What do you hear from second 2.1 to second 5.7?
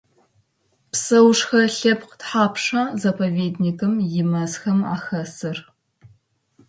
тхьапша заповедникым имэзхэм ахэсыр?